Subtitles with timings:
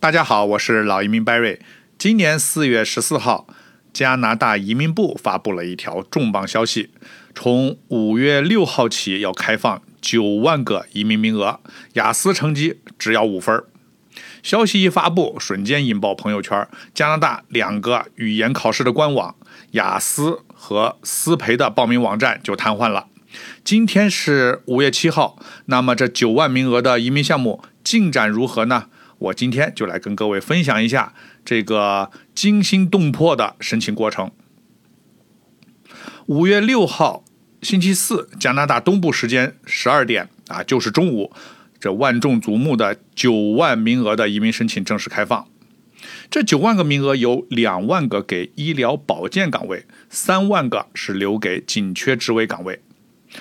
[0.00, 1.58] 大家好，我是老移民 Barry。
[1.98, 3.48] 今年四月十四号，
[3.92, 6.90] 加拿大移民部发布了一条重磅消息：
[7.34, 11.58] 从五月六号起要开放九万个移民名额，
[11.94, 13.64] 雅思成绩只要五分。
[14.40, 16.68] 消息一发布，瞬间引爆朋友圈。
[16.94, 19.34] 加拿大两个语言考试的官网——
[19.72, 23.08] 雅思和思培的报名网站就瘫痪了。
[23.64, 28.84] 今天是五月七号，那么这九万名额的移民项目进展如何呢？
[29.18, 31.12] 我今天就来跟各位分享一下
[31.44, 34.30] 这个惊心动魄的申请过程。
[36.26, 37.24] 五月六号，
[37.62, 41.32] 星期四，加拿大东部时间十二点啊，就是中午，
[41.80, 45.48] 这万众瞩目的九万名额的移民申请正式开放。
[46.30, 52.82] 这九万个名额有两万个给医疗保健岗位，三万个是留给紧缺职位岗位，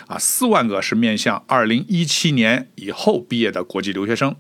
[0.08, 4.36] 啊，四万个是面向二零一七年以后毕业的国际留学生。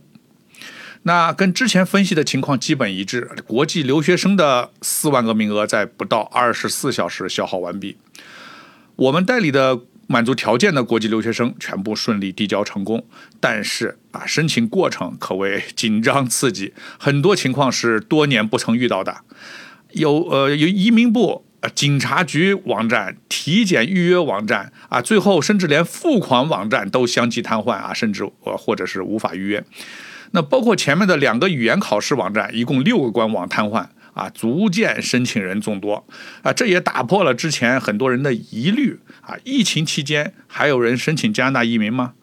[1.03, 7.97] 那跟之前分析的情况基本一致，国际留学生的四万个名额在不到二十四小时消耗完毕。
[8.95, 13.05] 我们代理的满足条件的国际留学生全部顺利递交成功，
[13.39, 19.17] 但是啊，申请过程可谓紧张刺激，很多情况是多年不曾遇到的。
[19.91, 29.63] 有呃有移民部、警察局网站、体检预约网站啊，最后甚至连付款网站都相继瘫痪啊，甚至呃或者是无法预约。
[30.31, 36.05] 那包括前面的两个语言考试网站，一共六个官网瘫痪啊，足见申请人众多
[36.41, 39.35] 啊，这也打破了之前很多人的疑虑啊。
[39.43, 42.13] 疫情期间还有人申请加拿大移民吗？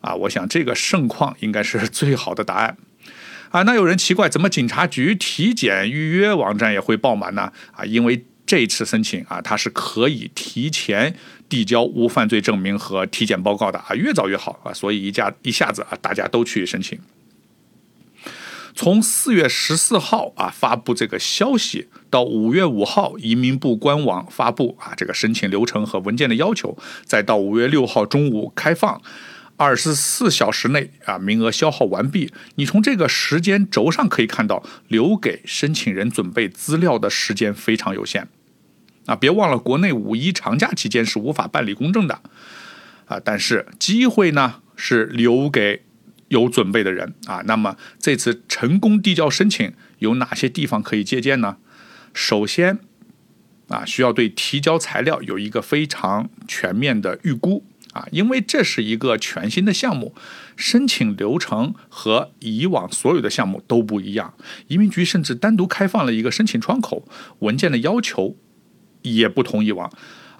[0.00, 2.76] 啊，我想这个盛况应该是最好的答案
[3.50, 3.62] 啊。
[3.62, 7.52] 那有人奇怪，怎么警察局体检预约网站也会爆满呢？
[7.72, 11.14] 啊，因为这次申请啊，它是可以提前
[11.48, 16.98] 递交无犯罪证明和体检报告的啊，越早越好啊，所以一家一下子啊，大家都去申请。
[18.74, 29.00] 从四月十四号啊发布这个消息，到五月五号移民部官网发布啊这个申请流程和文件的要求，再到五月六号中午开放，
[29.56, 32.32] 二十四小时内啊名额消耗完毕。
[32.54, 38.26] 你从这个时间轴上可以看到，留给申请人准备资料的时间非常有限
[39.06, 39.14] 啊！
[39.14, 42.20] 别忘了，国内五一长假期间是无法办理公证的
[43.04, 45.82] 啊，但是机会呢是留给。
[46.32, 51.58] 有准备的人啊，那么这次成功递交申请有哪些地方可以借鉴呢？
[52.14, 52.78] 首先
[53.68, 60.14] 啊，需要对提交材料有一个非常全面的预估啊，因为这是一个全新的项目，
[60.56, 64.32] 申请流程和以往所有的项目都不一样。
[64.68, 67.06] 移民局甚至单独开放了一个申请窗口，
[67.40, 68.36] 文件的要求
[69.02, 69.92] 也不同以往。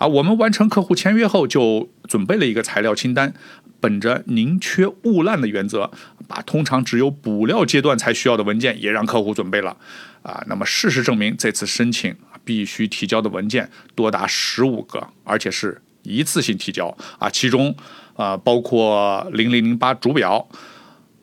[0.02, 3.32] 啊，我们完成客户签约后就准备了一个材料清单，
[3.78, 5.92] 本着宁缺毋滥的原则，
[6.26, 9.76] 把通常只有补料阶段才需要的文件也让客户准备了。
[10.22, 16.88] 啊，那么事实证明，这次申请必须提交的文件多达十五个，而且是一次性提交。
[17.20, 17.72] 啊，其中
[18.16, 20.48] 啊包括零零零八主表、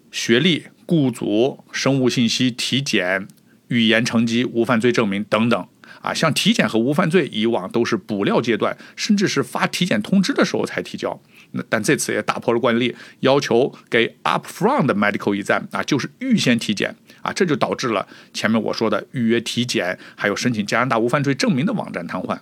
[0.10, 3.28] 学历、雇主、生物信息、体检、
[3.68, 5.68] 语言成绩、无犯罪证明等等。
[6.02, 11.20] 啊，像体检和无犯罪，以往都是补料阶段，甚至是发体检通知的时候才提交。
[11.52, 22.40] 那但这次也打破了惯例，要求给 upfront medical exam 啊，就是预先体检啊，这就导致了前面我说的预约体检，还有申请加拿大无犯罪证明的网站瘫痪。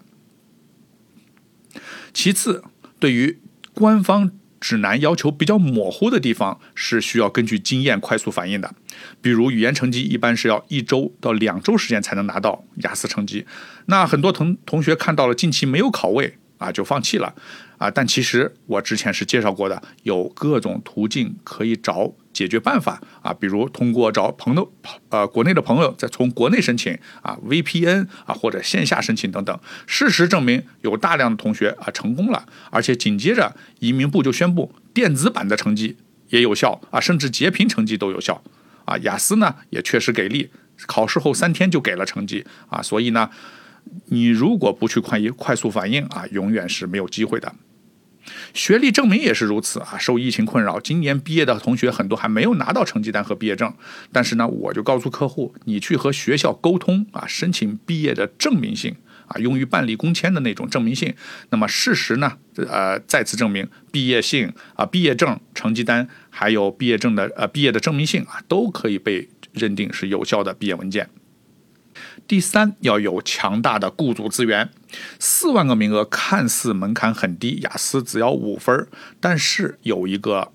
[2.14, 2.64] 其次，
[3.00, 3.40] 对于
[3.74, 4.32] 官方。
[4.60, 8.74] 指南要求比较模糊的地方是需要根据经验快速反应的，
[9.22, 13.46] 比如语言成绩一般是要一周到两周时间才能拿到雅思成绩，
[13.86, 16.38] 那很多同同学看到了近期没有考位。
[16.58, 17.34] 啊，就放弃了，
[17.78, 24.72] 啊，但其实我之前是介绍过的，有各种途径可以找解决办法啊，比如通过找朋友，
[25.10, 29.60] 呃，国内的朋友再从国内申请啊，VPN 啊，或者线下申请等等。
[29.86, 35.98] 事实证明，有大量的同学啊成功了，而且紧接着移民部就宣布电子版的成绩
[36.30, 38.42] 也有效啊，甚至截屏成绩都有效
[38.86, 38.98] 啊。
[39.00, 40.50] 雅思呢也确实给力，
[40.88, 43.30] 考试后三天就给了成绩啊，所以呢。
[44.06, 47.54] 你如果不去快一快速反应啊，永远是没有机会的。
[48.54, 49.98] 学历证明也是如此啊。
[49.98, 53.74] 受疫情困扰，今年毕业的同学很多还没有拿到成绩单和毕业证。
[54.12, 58.94] 但是呢，我就告诉客户，你去和学校沟通啊，申请毕业的证明信
[59.28, 61.14] 啊，用于办理工签的那种证明信。
[61.52, 71.10] 那么事实呢，呃，再次证明毕业信啊、毕业证、成绩单，还有毕业证的呃毕业的证明信啊，都可以被认定是有效的毕业文件。
[72.28, 74.70] 第三，要有强大的雇主资源。
[75.20, 78.88] 四万个名额看似门槛很低，雅思只要五分，
[79.20, 80.52] 但是有一个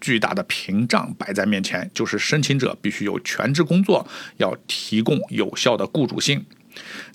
[0.00, 4.06] 巨大的屏障摆在面前，就是申请者必须有全职工作，
[4.38, 6.46] 要提供有效的雇主信。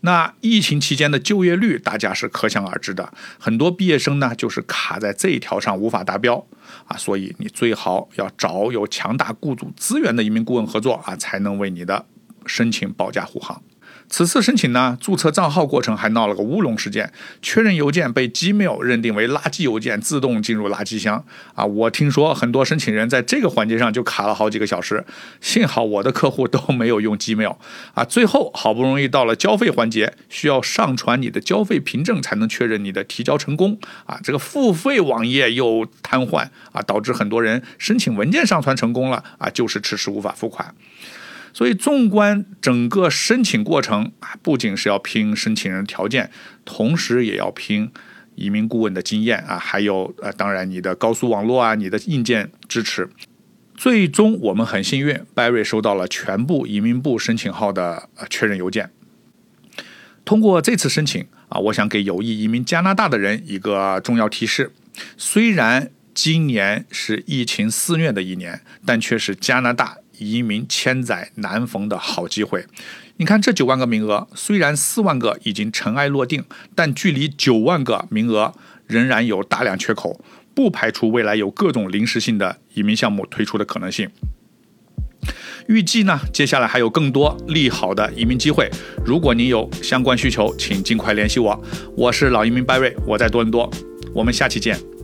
[0.01, 3.13] 那疫情期间的就业率，大家是可想而知的。
[3.39, 6.45] 很多毕业生呢，就是卡在这一条上无法达标
[6.87, 12.05] 啊，所以你最好要找有强大雇主资源的移民顾问合作啊，才能为你的
[12.45, 13.61] 申请保驾护航。
[14.07, 17.11] 此次申请呢，注册账号过程还闹了个乌龙事件，
[17.41, 21.25] 确认邮件被 Gmail 认定为垃圾邮件，自动进入垃圾箱。
[21.55, 25.03] 啊，我听说很多申请人在这个环节上就卡了好几个小时，
[25.41, 27.57] 幸好我的客户都没有用 Gmail。
[27.95, 33.79] 啊，最后好不容易到了交费环节，需要上传你的交费凭证才能确认你的提交成功。
[34.05, 40.75] 啊，这个付费网页又瘫痪，啊，导致很多人申请文件上传成功了，啊，就是迟迟无法付款。
[41.55, 46.29] 所以，纵观整个申请过程啊，不仅是要拼申请人条件，
[46.65, 47.89] 同时也要拼
[48.35, 53.09] 移民顾问的经验啊，还有呃，当然你的高速网络啊，你的硬件支持。
[53.73, 58.91] 最终，我们很幸运，Barry 收到了全部移民部申请号的确认邮件。
[60.25, 64.73] 通过这次申请啊，我想给有意移民加拿大的人一个重要提示：
[65.15, 69.99] 虽然今年是疫情肆虐的一年，但却是加拿大。
[70.17, 72.65] 移民千载难逢的好机会，
[73.17, 78.53] 你看这九万个名额，虽然四万个已经尘埃落定，但距离九万个名额
[78.87, 80.19] 仍然有大量缺口，
[80.53, 84.09] 不排除未来有各种临时性的移民项目推出的可能性。
[85.67, 88.69] 预计呢，接下来还有更多利好的移民机会。
[89.03, 91.59] 如果您有相关需求，请尽快联系我。
[91.97, 93.67] 我是老移民 Barry，我在多伦多，
[94.13, 94.94] 我们下期见。